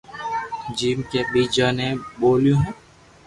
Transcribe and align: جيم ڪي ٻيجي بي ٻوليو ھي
جيم 0.77 0.97
ڪي 1.09 1.21
ٻيجي 1.31 1.67
بي 1.77 1.87
ٻوليو 2.19 2.55
ھي 2.63 2.71